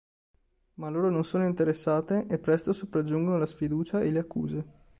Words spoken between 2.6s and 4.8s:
sopraggiungono la sfiducia e le accuse.